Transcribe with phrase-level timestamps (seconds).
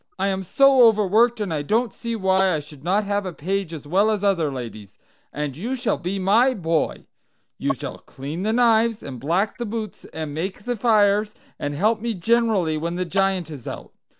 [0.17, 3.71] I am so overworked, and I don't see why I should not have a page
[3.71, 4.97] as well as other ladies.
[5.31, 7.05] And you shall be my boy.
[7.59, 12.01] You shall clean the knives, and black the boots, and make the fires, and help
[12.01, 13.93] me generally when the Giant is out.